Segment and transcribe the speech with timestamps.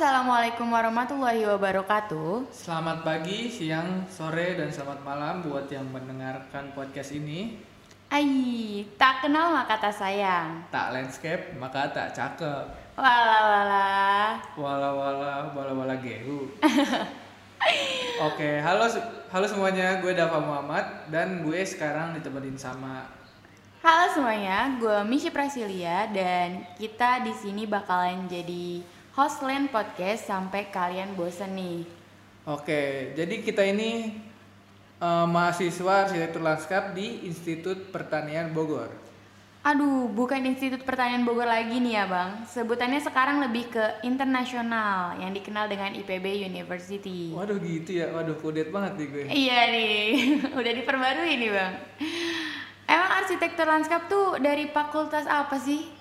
[0.00, 2.48] Assalamualaikum warahmatullahi wabarakatuh.
[2.48, 7.60] Selamat pagi, siang, sore, dan selamat malam buat yang mendengarkan podcast ini.
[8.08, 10.64] Ai, tak kenal maka tak sayang.
[10.72, 12.96] Tak landscape, maka tak cakep.
[12.96, 14.28] Walah walah.
[14.56, 16.48] Wala wala, wala wala gehu.
[18.32, 18.88] Oke, halo
[19.28, 23.04] halo semuanya, gue Dava Muhammad dan gue sekarang ditemenin sama
[23.80, 30.70] Halo semuanya, gue Mishi Prasilia dan kita di sini bakalan jadi host Land Podcast sampai
[30.70, 31.82] kalian bosen nih.
[32.46, 34.16] Oke, jadi kita ini
[35.02, 38.90] eh, mahasiswa arsitektur lanskap di Institut Pertanian Bogor.
[39.60, 42.48] Aduh, bukan Institut Pertanian Bogor lagi nih ya bang.
[42.48, 47.36] Sebutannya sekarang lebih ke internasional yang dikenal dengan IPB University.
[47.36, 49.24] Waduh gitu ya, waduh kudet banget nih gue.
[49.28, 50.00] Iya nih,
[50.64, 51.72] udah diperbarui nih bang.
[52.88, 55.99] Emang arsitektur lanskap tuh dari fakultas apa sih?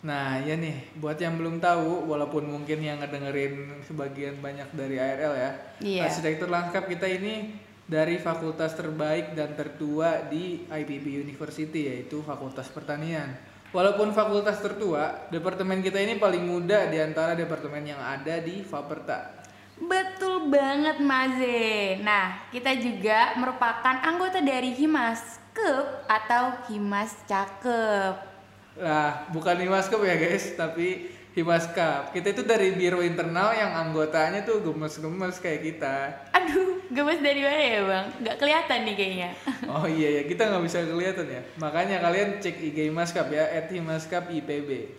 [0.00, 5.34] Nah, ya nih, buat yang belum tahu, walaupun mungkin yang ngedengerin sebagian banyak dari ARL
[5.36, 6.08] ya, Iya.
[6.08, 7.52] arsitektur lanskap kita ini
[7.84, 13.28] dari fakultas terbaik dan tertua di IPB University, yaitu Fakultas Pertanian.
[13.70, 19.36] Walaupun fakultas tertua, departemen kita ini paling muda di antara departemen yang ada di Faperta.
[19.78, 22.00] Betul banget Maze.
[22.02, 28.39] Nah, kita juga merupakan anggota dari Himas Kep atau Himas Cakep.
[28.78, 32.10] Lah, bukan Himaskap ya guys, tapi Himaskap.
[32.10, 35.96] Kita itu dari biro internal yang anggotanya tuh gemes-gemes kayak kita.
[36.34, 38.06] Aduh, gemes dari mana ya bang?
[38.26, 39.30] Gak kelihatan nih kayaknya.
[39.70, 41.42] Oh iya ya, kita nggak bisa kelihatan ya.
[41.62, 44.98] Makanya kalian cek IG Himaskap ya, @himaskap IPB.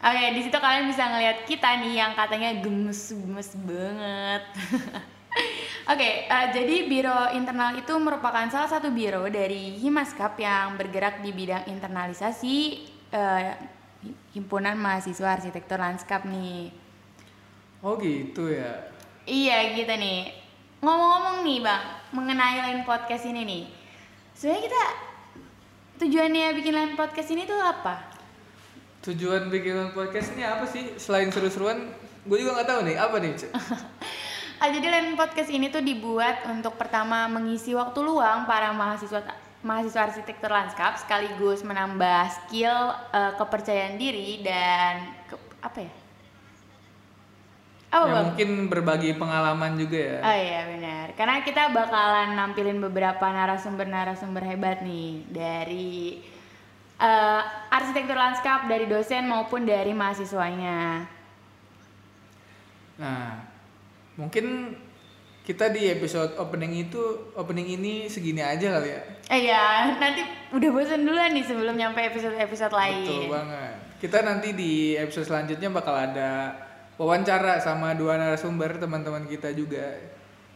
[0.00, 4.44] Oke, di situ kalian bisa ngelihat kita nih yang katanya gemes-gemes banget.
[5.90, 11.34] Oke, eh, jadi Biro Internal itu merupakan salah satu biro dari Himaskap yang bergerak di
[11.34, 12.56] bidang internalisasi
[13.10, 13.58] eh,
[14.30, 16.70] himpunan mahasiswa arsitektur lanskap nih.
[17.82, 18.86] Oh gitu ya.
[19.26, 20.30] Iya gitu nih.
[20.78, 21.82] Ngomong-ngomong nih bang,
[22.14, 23.64] mengenai line podcast ini nih.
[24.38, 24.84] Sebenarnya kita
[26.06, 27.98] tujuannya bikin line podcast ini tuh apa?
[29.10, 30.94] Tujuan bikin podcast ini apa sih?
[31.02, 31.90] Selain seru-seruan,
[32.30, 33.34] gue juga nggak tahu nih apa nih.
[34.60, 39.24] Ah, jadi line podcast ini tuh dibuat untuk pertama mengisi waktu luang para mahasiswa
[39.64, 45.92] mahasiswa arsitektur lanskap sekaligus menambah skill eh, kepercayaan diri dan ke- apa ya?
[47.90, 48.24] Apa ya bang?
[48.28, 50.18] mungkin berbagi pengalaman juga ya.
[50.20, 51.06] Oh iya benar.
[51.16, 56.20] Karena kita bakalan nampilin beberapa narasumber-narasumber hebat nih dari
[57.00, 57.42] eh,
[57.72, 61.08] arsitektur lanskap dari dosen maupun dari mahasiswanya.
[63.00, 63.49] Nah,
[64.20, 64.76] mungkin
[65.40, 69.02] kita di episode opening itu opening ini segini aja kali ya.
[69.32, 69.64] Eh ya,
[69.96, 70.22] nanti
[70.52, 73.08] udah bosan duluan nih sebelum nyampe episode-episode lain.
[73.08, 73.74] Betul banget.
[73.98, 76.54] Kita nanti di episode selanjutnya bakal ada
[77.00, 79.96] wawancara sama dua narasumber teman-teman kita juga.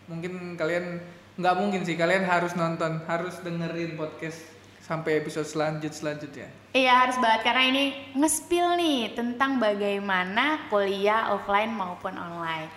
[0.06, 1.00] Mungkin kalian
[1.40, 4.38] nggak mungkin sih kalian harus nonton, harus dengerin podcast
[4.84, 6.46] sampai episode selanjut selanjutnya.
[6.76, 12.68] Iya harus banget karena ini nge-spill nih tentang bagaimana kuliah offline maupun online.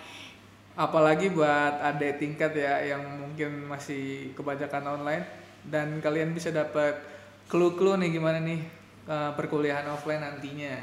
[0.78, 5.26] Apalagi buat adik tingkat ya yang mungkin masih kebanyakan online
[5.66, 6.94] dan kalian bisa dapat
[7.50, 8.62] clue-clue nih gimana nih
[9.10, 10.78] eh, perkuliahan offline nantinya.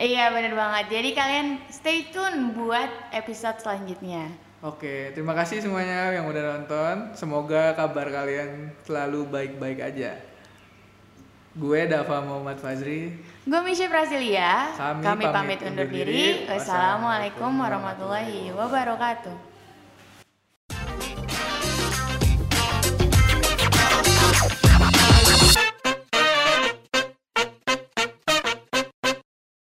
[0.00, 0.90] Iya bener banget.
[0.90, 4.32] Jadi kalian stay tune buat episode selanjutnya.
[4.64, 7.12] Oke, terima kasih semuanya yang udah nonton.
[7.12, 10.16] Semoga kabar kalian selalu baik-baik aja.
[11.54, 13.14] Gue Dava Muhammad Fazri.
[13.46, 14.74] Gue Misha Prasilia.
[14.74, 16.42] Kami Kami, pamit pamit undur undur diri.
[16.42, 16.50] diri.
[16.50, 19.53] Wassalamualaikum warahmatullahi wabarakatuh.